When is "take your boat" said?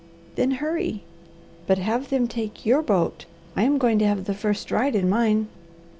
2.27-3.25